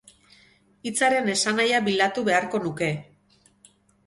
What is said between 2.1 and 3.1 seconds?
beharko nuke.